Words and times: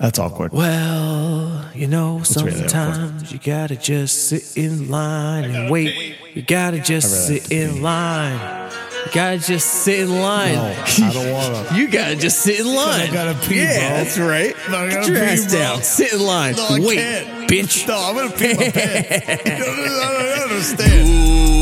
That's 0.00 0.18
awkward. 0.18 0.52
Well, 0.52 1.68
you 1.74 1.86
know, 1.86 2.22
really 2.34 2.50
awkward. 2.52 2.70
sometimes 2.70 3.32
you 3.32 3.38
gotta 3.38 3.76
just 3.76 4.28
sit 4.28 4.56
in 4.56 4.88
line 4.90 5.44
and 5.44 5.70
wait. 5.70 6.16
You 6.34 6.40
gotta 6.42 6.78
just 6.80 7.28
really 7.28 7.40
sit 7.40 7.52
in 7.52 7.82
line. 7.82 8.70
You 9.06 9.12
gotta 9.12 9.38
just 9.38 9.66
sit 9.84 10.00
in 10.00 10.20
line. 10.20 10.54
No, 10.54 10.62
I 11.06 11.12
don't 11.12 11.32
wanna. 11.32 11.66
You 11.76 11.88
gotta 11.90 12.16
just 12.16 12.38
sit 12.40 12.60
in 12.60 12.66
line. 12.74 13.12
gotta 13.12 13.38
pee, 13.46 13.56
Yeah, 13.56 13.88
bro. 13.88 13.96
that's 13.98 14.18
right. 14.18 14.54
No, 14.70 14.76
I 14.78 14.88
Get 14.90 15.06
your 15.08 15.16
pee, 15.16 15.22
ass 15.22 15.50
bro. 15.50 15.58
down. 15.60 15.82
Sit 15.82 16.12
in 16.14 16.20
line. 16.20 16.54
No, 16.56 16.66
I 16.70 16.80
wait, 16.80 16.96
can't. 16.96 17.50
bitch. 17.50 17.86
No, 17.88 17.96
I'm 17.98 18.14
gonna 18.16 18.30
pee 18.30 18.54
my 18.54 18.70
pants. 18.70 19.26
I 19.50 20.38
don't 20.38 20.50
understand. 20.50 21.08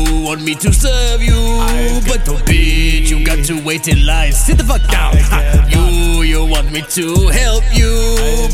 You 0.09 0.23
want 0.23 0.43
me 0.43 0.55
to 0.55 0.71
serve 0.71 1.21
you, 1.23 1.33
but 2.07 2.23
the 2.25 2.33
bitch, 2.45 3.09
you 3.09 3.25
got 3.25 3.43
to 3.45 3.61
wait 3.65 3.87
in 3.87 4.05
line. 4.05 4.31
Sit 4.31 4.57
the 4.59 4.63
fuck 4.63 4.85
down. 4.89 5.15
You 5.69 6.18
want 6.63 6.73
me 6.73 6.81
to 6.81 7.27
help 7.29 7.63
you, 7.71 7.89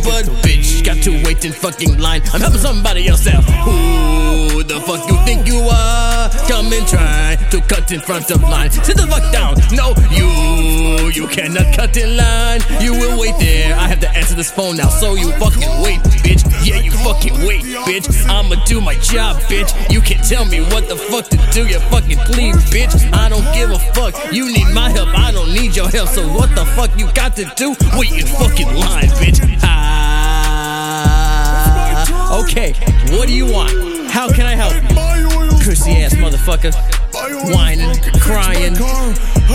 but 0.03 0.25
bitch, 0.45 0.85
got 0.85 0.97
to 1.01 1.11
wait 1.25 1.43
in 1.43 1.51
fucking 1.51 1.97
line. 1.97 2.21
I'm 2.33 2.41
helping 2.41 2.59
somebody 2.59 3.07
else 3.07 3.25
out. 3.27 3.43
Who 3.65 4.61
the 4.63 4.79
fuck 4.81 5.09
you 5.09 5.17
think 5.25 5.47
you 5.47 5.59
are? 5.59 6.29
Come 6.47 6.71
and 6.71 6.87
try 6.87 7.35
to 7.49 7.61
cut 7.61 7.91
in 7.91 8.01
front 8.01 8.29
of 8.29 8.43
line. 8.43 8.69
Sit 8.69 8.97
the 8.97 9.07
fuck 9.07 9.31
down. 9.33 9.55
No, 9.71 9.95
you, 10.13 11.09
you 11.09 11.27
cannot 11.27 11.75
cut 11.75 11.97
in 11.97 12.15
line. 12.15 12.61
You 12.79 12.93
will 12.93 13.19
wait 13.19 13.35
there. 13.39 13.74
I 13.85 13.87
have 13.87 13.99
to 13.99 14.09
answer 14.17 14.33
this 14.33 14.49
phone 14.49 14.77
now, 14.77 14.89
so 14.89 15.13
you 15.13 15.31
fucking 15.33 15.69
wait, 15.83 15.99
bitch. 16.25 16.41
Yeah, 16.65 16.79
you 16.79 16.89
fucking 16.89 17.37
wait, 17.45 17.61
bitch. 17.85 18.09
I'ma 18.27 18.55
do 18.65 18.81
my 18.81 18.95
job, 18.95 19.37
bitch. 19.43 19.71
You 19.93 20.01
can 20.01 20.17
tell 20.23 20.43
me 20.43 20.61
what 20.61 20.89
the 20.89 20.95
fuck 20.95 21.27
to 21.27 21.37
do, 21.53 21.67
you 21.67 21.79
fucking 21.93 22.17
please, 22.25 22.55
bitch. 22.73 22.95
I 23.13 23.29
don't 23.29 23.45
give 23.53 23.69
a 23.69 23.77
fuck. 23.93 24.15
You 24.33 24.51
need 24.51 24.73
my 24.73 24.89
help, 24.89 25.09
I 25.09 25.31
don't 25.31 25.53
need 25.53 25.75
your 25.75 25.87
help. 25.87 26.09
So 26.09 26.27
what 26.33 26.49
the 26.55 26.65
fuck 26.65 26.97
you 26.97 27.11
got 27.13 27.35
to 27.35 27.45
do? 27.55 27.75
Wait 27.93 28.11
in 28.11 28.25
fucking 28.25 28.73
line, 28.73 29.11
bitch. 29.21 29.39
Ah. 29.61 30.15
Okay, 32.41 32.73
what 33.15 33.27
do 33.27 33.35
you 33.35 33.45
want? 33.45 33.69
How 34.09 34.27
can 34.31 34.47
I 34.47 34.55
help 34.55 34.73
you? 34.73 34.89
Pussy 35.63 36.01
ass 36.01 36.15
motherfucker. 36.15 36.73
Whining, 37.53 37.95
crying, 38.19 38.54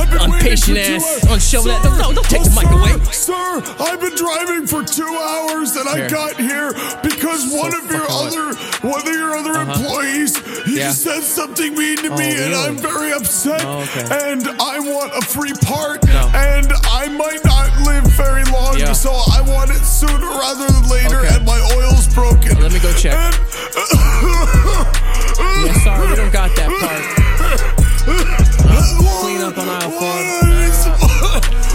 car. 0.06 0.20
I've 0.20 0.30
been 0.30 0.34
impatient 0.34 0.76
waiting 0.76 1.00
for 1.00 1.06
ass, 1.06 1.24
unshovel 1.36 1.64
that- 1.82 1.98
no, 1.98 2.12
don't 2.12 2.28
take 2.28 2.42
the 2.44 2.50
mic 2.50 2.70
away. 2.70 3.12
Sir, 3.12 3.62
I've 3.80 4.00
been 4.00 4.14
driving 4.16 4.66
for 4.66 4.82
two 4.84 5.06
hours 5.08 5.76
and 5.76 5.88
I 5.88 5.96
Here. 5.96 6.08
got 6.08 6.36
here 6.40 6.72
because 7.02 7.52
one 7.52 7.74
of 7.74 7.84
your 7.90 8.00
fucking 8.06 8.38
other 8.38 8.54
one 8.88 9.00
of 9.06 9.12
your 9.14 9.36
other 9.36 9.52
uh-huh. 9.52 9.72
employees 9.72 10.36
he 10.64 10.78
Yeah. 10.78 10.92
said 10.92 11.22
something 11.22 11.74
mean 11.76 11.96
to 11.98 12.10
me 12.10 12.36
Oh, 12.38 12.42
and 12.44 12.50
really? 12.52 12.54
I'm 12.54 12.76
very 12.78 13.12
upset 13.12 13.62
Oh, 13.64 13.80
okay. 13.82 14.30
and 14.30 14.48
I 14.60 14.78
want 14.80 15.12
a 15.16 15.22
free 15.22 15.52
part 15.64 16.04
No. 16.06 16.30
and 16.34 16.72
I 16.90 17.08
might 17.08 17.44
not 17.44 17.69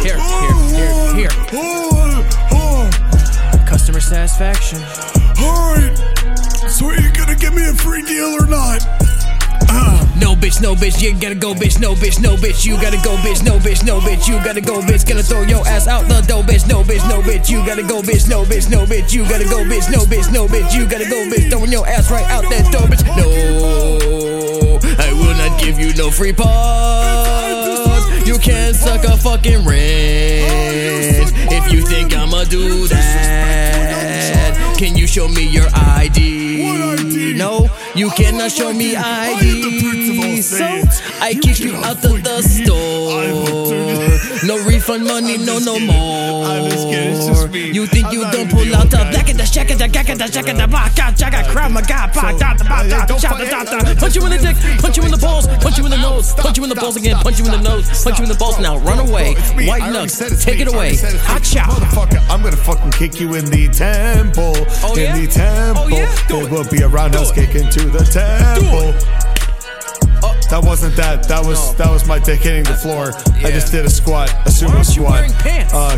Here, 0.05 0.19
here, 0.21 0.53
here, 1.15 1.29
here. 1.29 1.33
Customer 3.65 3.99
satisfaction. 3.99 4.79
Alright. 5.41 5.97
So 6.69 6.85
are 6.85 6.95
you 7.01 7.11
gonna 7.13 7.35
give 7.35 7.53
me 7.55 7.65
a 7.65 7.73
free 7.73 8.03
deal 8.03 8.37
or 8.37 8.45
not? 8.45 8.85
No 10.21 10.35
bitch, 10.35 10.61
no 10.61 10.75
bitch, 10.75 11.01
you 11.01 11.13
gotta 11.19 11.35
go 11.35 11.53
bitch, 11.53 11.79
no 11.79 11.95
bitch, 11.95 12.21
no 12.21 12.35
bitch, 12.35 12.65
you 12.65 12.75
gotta 12.75 12.97
go 13.03 13.15
bitch, 13.17 13.43
no 13.43 13.57
bitch, 13.59 13.83
no 13.83 13.99
bitch, 13.99 14.27
you 14.27 14.35
gotta 14.43 14.61
go 14.61 14.79
bitch, 14.79 15.07
gonna 15.07 15.23
throw 15.23 15.41
your 15.41 15.65
ass 15.67 15.87
out 15.87 16.07
the 16.07 16.21
door 16.21 16.43
bitch, 16.43 16.67
no 16.69 16.83
bitch, 16.83 17.07
no 17.09 17.21
bitch, 17.21 17.49
you 17.49 17.65
gotta 17.65 17.83
go 17.83 18.01
bitch, 18.01 18.29
no 18.29 18.43
bitch, 18.43 18.69
no 18.69 18.85
bitch, 18.85 19.11
you 19.13 19.23
gotta 19.23 19.45
go 19.45 19.63
bitch, 19.63 19.89
no 19.91 20.05
bitch, 20.05 20.31
no 20.31 20.47
bitch, 20.47 20.73
you 20.73 20.85
gotta 20.87 21.09
go 21.09 21.25
bitch, 21.29 21.49
throwing 21.49 21.71
your 21.71 21.87
ass 21.87 22.09
right 22.11 22.25
out 22.29 22.43
that 22.49 22.71
door 22.71 22.87
bitch. 22.87 23.03
No, 23.17 24.79
I 25.03 25.11
will 25.13 25.35
not 25.35 25.59
give 25.59 25.79
you 25.79 25.93
no 25.95 26.09
free 26.11 26.33
parts. 26.33 26.54
Do 32.55 32.87
that. 32.87 34.75
Can 34.77 34.95
you 34.95 35.07
show 35.07 35.27
me 35.27 35.43
your 35.43 35.67
ID? 35.73 37.33
No, 37.35 37.67
you 37.95 38.09
cannot 38.11 38.51
show 38.51 38.71
me 38.71 38.95
I 38.95 39.27
am 39.27 39.61
the 39.61 39.79
principal 39.81 40.23
ID. 40.23 40.41
So 40.41 40.65
I 41.21 41.33
kick 41.33 41.59
you 41.59 41.75
out 41.75 42.03
of 42.05 42.23
the 42.23 42.41
store. 42.41 42.84
I 44.87 44.91
will 44.91 44.99
do 44.99 45.05
No 45.05 45.05
refund 45.05 45.07
money, 45.07 45.37
no, 45.37 45.59
no 45.59 45.73
kidding. 45.73 45.87
more. 45.87 46.45
I'm 46.45 46.69
just 46.69 46.87
kidding. 46.87 47.15
It's 47.15 47.25
just 47.25 47.49
me. 47.51 47.71
You 47.71 47.85
think 47.87 48.07
I'm 48.07 48.13
you 48.13 48.21
don't 48.31 48.49
pull 48.49 48.75
out 48.75 48.89
the 48.89 48.97
black 49.11 49.29
and 49.29 49.39
the 49.39 49.45
shack 49.45 49.71
and 49.71 49.79
the 49.79 49.87
gack 49.87 50.09
and 50.09 50.19
the 50.19 50.27
shack 50.31 50.47
and 50.47 50.59
the 50.59 50.67
ba 50.67 50.89
ga 50.95 51.11
jaga 51.11 51.43
crab 51.49 51.73
ba 51.73 51.81
da 51.81 52.07
da 52.07 52.53
ba 52.63 52.87
da 52.87 53.05
da 53.05 53.17
da 53.17 53.63
da 53.63 53.79
da 53.81 53.95
punch 53.95 54.15
you 54.15 54.23
in 54.25 54.31
the 54.31 54.37
dick, 54.37 54.57
punch 54.81 54.97
you 54.97 55.03
in 55.03 55.11
the 55.11 55.17
balls, 55.17 55.47
punch 55.47 55.77
you 55.77 55.85
in 55.85 55.91
the 55.91 55.97
nose, 55.97 56.33
punch 56.33 56.57
you 56.57 56.63
in 56.63 56.69
the 56.69 56.75
balls 56.75 56.95
again, 56.97 57.15
punch 57.17 57.39
you 57.39 57.45
in 57.45 57.51
the 57.51 57.61
nose, 57.61 58.03
punch 58.03 58.19
you 58.19 58.23
in 58.23 58.29
the 58.29 58.35
balls 58.37 58.59
now, 58.59 58.77
run 58.79 58.99
away, 58.99 59.33
white 59.67 59.81
I 59.83 59.91
nuts, 59.91 60.17
take 60.43 60.59
it 60.59 60.67
away, 60.67 60.93
said 60.93 61.13
it's 61.15 61.23
me. 61.23 61.27
hot 61.27 61.45
shot. 61.45 61.69
Motherfucker, 61.69 62.21
I'm 62.29 62.43
gonna 62.43 62.55
fucking 62.55 62.91
kick 62.91 63.19
you 63.19 63.33
in 63.35 63.45
the 63.45 63.67
temple. 63.69 64.53
Oh, 64.83 64.95
in 64.95 65.25
the 65.25 65.27
temple. 65.31 65.83
Oh, 65.83 65.87
yeah? 65.87 66.13
Do 66.27 66.35
there 66.35 66.45
it. 66.45 66.51
will 66.51 66.69
be 66.69 66.81
a 66.81 66.87
roundhouse 66.87 67.31
kick 67.31 67.55
into 67.55 67.89
the 67.89 68.03
temple. 68.05 68.93
That 70.55 70.63
wasn't 70.63 70.95
that. 70.95 71.27
That 71.27 71.45
was 71.45 71.59
No. 71.59 71.73
that 71.83 71.91
was 71.91 72.07
my 72.07 72.17
dick 72.17 72.39
hitting 72.39 72.63
the 72.63 72.75
floor. 72.77 73.11
I 73.45 73.51
just 73.51 73.73
did 73.73 73.83
a 73.83 73.89
squat, 73.89 74.29
a 74.45 74.49
sumo 74.49 74.85
squat. 74.85 75.27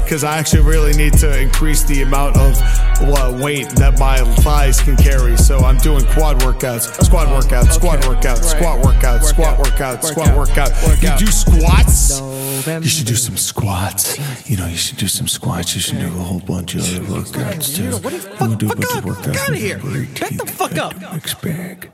Because 0.04 0.24
I 0.24 0.40
actually 0.40 0.64
really 0.64 0.94
need 0.94 1.14
to 1.20 1.40
increase 1.40 1.84
the 1.84 2.02
amount 2.02 2.38
of 2.38 2.58
uh, 3.00 3.38
weight 3.40 3.70
that 3.76 4.00
my 4.00 4.18
thighs 4.42 4.80
can 4.80 4.98
carry. 4.98 5.38
So 5.38 5.60
I'm 5.60 5.78
doing 5.78 6.04
quad 6.06 6.40
workouts, 6.40 6.90
squat 7.06 7.28
workouts, 7.28 7.74
squat 7.74 8.00
Okay. 8.04 8.08
workouts, 8.08 8.42
Right. 8.42 8.58
squat 8.58 8.82
workouts, 8.82 9.24
squat 9.26 9.60
Workout. 9.60 10.02
workouts, 10.02 10.08
squat 10.08 10.36
Workout. 10.36 10.72
workout. 10.72 10.84
Workout. 10.88 11.22
You 11.22 11.28
do 11.28 11.32
squats. 11.32 12.20
November. 12.20 12.84
You 12.84 12.90
should 12.90 13.06
do 13.06 13.16
some 13.16 13.38
squats. 13.38 14.18
You 14.50 14.58
know, 14.58 14.66
you 14.66 14.78
should 14.78 14.98
do 14.98 15.08
some 15.08 15.28
squats. 15.28 15.76
You 15.76 15.82
should 15.82 16.00
do 16.00 16.08
a 16.08 16.10
whole 16.10 16.40
bunch 16.40 16.74
of 16.74 16.82
other 16.82 17.02
workouts 17.22 17.76
too. 17.76 17.84
You 17.84 17.90
know, 17.92 17.98
what 17.98 18.14
the 18.14 18.20
fuck, 18.22 18.40
fuck 18.40 18.60
bunch 18.60 18.86
up, 18.86 18.98
of 18.98 19.06
workouts 19.06 19.38
fuck 19.38 19.56
here. 19.56 19.78
Back 20.20 20.36
the 20.36 20.48
fuck 20.48 20.78
up. 20.80 20.96
Bag. 21.44 21.92